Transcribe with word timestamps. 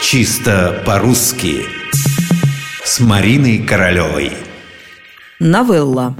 Чисто 0.00 0.80
по-русски 0.86 1.64
С 2.84 3.00
Мариной 3.00 3.58
Королевой 3.58 4.32
Новелла 5.40 6.14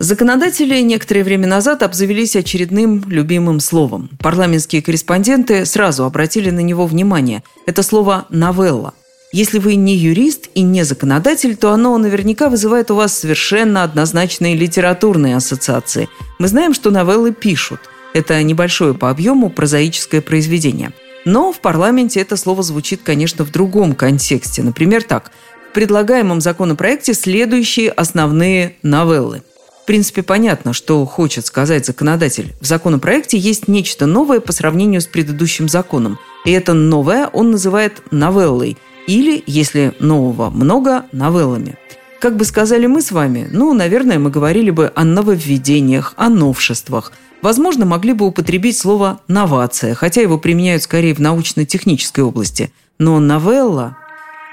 Законодатели 0.00 0.80
некоторое 0.80 1.22
время 1.22 1.46
назад 1.46 1.84
обзавелись 1.84 2.34
очередным 2.34 3.04
любимым 3.06 3.60
словом. 3.60 4.10
Парламентские 4.20 4.82
корреспонденты 4.82 5.64
сразу 5.64 6.04
обратили 6.04 6.50
на 6.50 6.60
него 6.60 6.86
внимание. 6.86 7.44
Это 7.66 7.84
слово 7.84 8.26
«новелла». 8.30 8.94
Если 9.32 9.60
вы 9.60 9.76
не 9.76 9.96
юрист 9.96 10.50
и 10.54 10.62
не 10.62 10.82
законодатель, 10.82 11.56
то 11.56 11.70
оно 11.70 11.96
наверняка 11.98 12.48
вызывает 12.48 12.90
у 12.90 12.96
вас 12.96 13.16
совершенно 13.16 13.84
однозначные 13.84 14.56
литературные 14.56 15.36
ассоциации. 15.36 16.08
Мы 16.40 16.48
знаем, 16.48 16.74
что 16.74 16.90
новеллы 16.90 17.32
пишут. 17.32 17.80
Это 18.12 18.42
небольшое 18.42 18.92
по 18.92 19.08
объему 19.08 19.50
прозаическое 19.50 20.20
произведение. 20.20 20.92
Но 21.30 21.52
в 21.52 21.60
парламенте 21.60 22.18
это 22.20 22.36
слово 22.36 22.64
звучит, 22.64 23.02
конечно, 23.04 23.44
в 23.44 23.52
другом 23.52 23.94
контексте. 23.94 24.64
Например, 24.64 25.00
так. 25.00 25.30
В 25.70 25.74
предлагаемом 25.74 26.40
законопроекте 26.40 27.14
следующие 27.14 27.92
основные 27.92 28.74
новеллы. 28.82 29.44
В 29.84 29.86
принципе, 29.86 30.24
понятно, 30.24 30.72
что 30.72 31.06
хочет 31.06 31.46
сказать 31.46 31.86
законодатель. 31.86 32.52
В 32.60 32.66
законопроекте 32.66 33.38
есть 33.38 33.68
нечто 33.68 34.06
новое 34.06 34.40
по 34.40 34.50
сравнению 34.50 35.00
с 35.00 35.06
предыдущим 35.06 35.68
законом. 35.68 36.18
И 36.44 36.50
это 36.50 36.74
новое 36.74 37.28
он 37.28 37.52
называет 37.52 38.02
новеллой– 38.10 38.76
или, 39.10 39.42
если 39.46 39.92
нового 39.98 40.50
много, 40.50 41.06
новеллами. 41.10 41.76
Как 42.20 42.36
бы 42.36 42.44
сказали 42.44 42.84
мы 42.84 43.00
с 43.00 43.12
вами, 43.12 43.48
ну, 43.50 43.72
наверное, 43.72 44.18
мы 44.18 44.28
говорили 44.28 44.68
бы 44.68 44.92
о 44.94 45.04
нововведениях, 45.04 46.12
о 46.18 46.28
новшествах. 46.28 47.12
Возможно, 47.40 47.86
могли 47.86 48.12
бы 48.12 48.26
употребить 48.26 48.76
слово 48.76 49.22
«новация», 49.26 49.94
хотя 49.94 50.20
его 50.20 50.36
применяют 50.36 50.82
скорее 50.82 51.14
в 51.14 51.18
научно-технической 51.18 52.22
области. 52.22 52.72
Но 52.98 53.18
новелла 53.20 53.96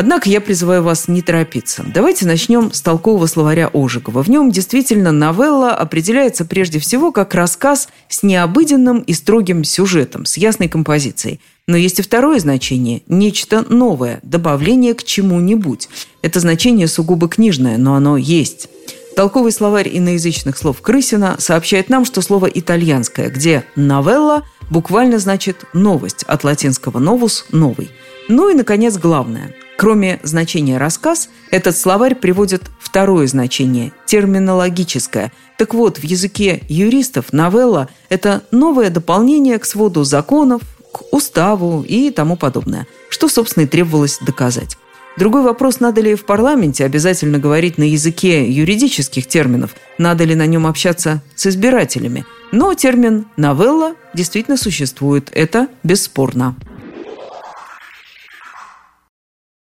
Однако 0.00 0.30
я 0.30 0.40
призываю 0.40 0.82
вас 0.82 1.08
не 1.08 1.20
торопиться. 1.20 1.84
Давайте 1.86 2.24
начнем 2.24 2.72
с 2.72 2.80
толкового 2.80 3.26
словаря 3.26 3.68
Ожегова. 3.74 4.22
В 4.22 4.28
нем 4.30 4.50
действительно 4.50 5.12
новелла 5.12 5.72
определяется 5.72 6.46
прежде 6.46 6.78
всего 6.78 7.12
как 7.12 7.34
рассказ 7.34 7.90
с 8.08 8.22
необыденным 8.22 9.00
и 9.00 9.12
строгим 9.12 9.62
сюжетом, 9.62 10.24
с 10.24 10.38
ясной 10.38 10.68
композицией. 10.68 11.38
Но 11.66 11.76
есть 11.76 11.98
и 11.98 12.02
второе 12.02 12.38
значение– 12.38 13.02
нечто 13.08 13.62
новое, 13.68 14.20
добавление 14.22 14.94
к 14.94 15.04
чему-нибудь. 15.04 15.90
Это 16.22 16.40
значение 16.40 16.88
сугубо 16.88 17.28
книжное, 17.28 17.76
но 17.76 17.94
оно 17.94 18.16
есть. 18.16 18.70
Толковый 19.16 19.52
словарь 19.52 19.90
иноязычных 19.92 20.56
слов 20.56 20.80
Крысина 20.80 21.36
сообщает 21.38 21.90
нам, 21.90 22.06
что 22.06 22.22
слово 22.22 22.46
«итальянское», 22.46 23.28
где 23.28 23.64
«новелла» 23.76 24.46
буквально 24.70 25.18
значит 25.18 25.66
«новость», 25.74 26.22
от 26.22 26.42
латинского 26.42 27.00
«новус»– 27.00 27.44
«новый». 27.52 27.90
Ну 28.28 28.48
и, 28.48 28.54
наконец, 28.54 28.96
главное– 28.96 29.54
Кроме 29.80 30.20
значения 30.22 30.76
«рассказ», 30.76 31.30
этот 31.50 31.74
словарь 31.74 32.14
приводит 32.14 32.64
второе 32.78 33.26
значение– 33.26 33.92
терминологическое. 34.04 35.32
Так 35.56 35.72
вот, 35.72 35.96
в 35.96 36.04
языке 36.04 36.60
юристов 36.68 37.32
новелла– 37.32 37.88
это 38.10 38.42
новое 38.50 38.90
дополнение 38.90 39.58
к 39.58 39.64
своду 39.64 40.04
законов, 40.04 40.60
к 40.92 41.00
уставу 41.14 41.82
и 41.82 42.10
тому 42.10 42.36
подобное, 42.36 42.86
что, 43.08 43.30
собственно, 43.30 43.64
и 43.64 43.66
требовалось 43.66 44.18
доказать. 44.20 44.76
Другой 45.16 45.40
вопрос, 45.40 45.80
надо 45.80 46.02
ли 46.02 46.14
в 46.14 46.26
парламенте 46.26 46.84
обязательно 46.84 47.38
говорить 47.38 47.78
на 47.78 47.84
языке 47.84 48.50
юридических 48.50 49.26
терминов, 49.26 49.74
надо 49.96 50.24
ли 50.24 50.34
на 50.34 50.44
нем 50.44 50.66
общаться 50.66 51.22
с 51.36 51.46
избирателями. 51.46 52.26
Но 52.52 52.74
термин 52.74 53.28
«новелла» 53.38 53.94
действительно 54.12 54.58
существует, 54.58 55.30
это 55.32 55.68
бесспорно. 55.84 56.54